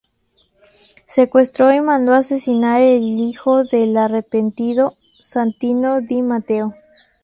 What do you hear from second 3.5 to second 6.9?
del "arrepentido" Santino di Matteo.